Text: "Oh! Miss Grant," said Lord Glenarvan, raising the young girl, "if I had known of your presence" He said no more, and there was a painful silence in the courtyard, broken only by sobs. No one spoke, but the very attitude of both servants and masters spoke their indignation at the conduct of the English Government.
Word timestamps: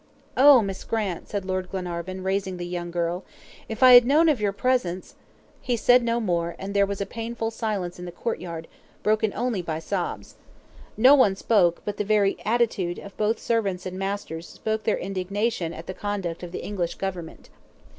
"Oh! 0.35 0.63
Miss 0.63 0.83
Grant," 0.83 1.29
said 1.29 1.45
Lord 1.45 1.69
Glenarvan, 1.69 2.23
raising 2.23 2.57
the 2.57 2.65
young 2.65 2.89
girl, 2.89 3.23
"if 3.69 3.83
I 3.83 3.91
had 3.93 4.03
known 4.03 4.29
of 4.29 4.41
your 4.41 4.51
presence" 4.51 5.13
He 5.61 5.77
said 5.77 6.01
no 6.01 6.19
more, 6.19 6.55
and 6.57 6.73
there 6.73 6.87
was 6.87 7.01
a 7.01 7.05
painful 7.05 7.51
silence 7.51 7.99
in 7.99 8.05
the 8.05 8.11
courtyard, 8.11 8.67
broken 9.03 9.31
only 9.35 9.61
by 9.61 9.77
sobs. 9.77 10.37
No 10.97 11.13
one 11.13 11.35
spoke, 11.35 11.83
but 11.85 11.97
the 11.97 12.03
very 12.03 12.35
attitude 12.43 12.97
of 12.97 13.15
both 13.15 13.37
servants 13.37 13.85
and 13.85 13.99
masters 13.99 14.47
spoke 14.49 14.85
their 14.85 14.97
indignation 14.97 15.71
at 15.71 15.85
the 15.85 15.93
conduct 15.93 16.41
of 16.41 16.51
the 16.51 16.63
English 16.65 16.95
Government. 16.95 17.49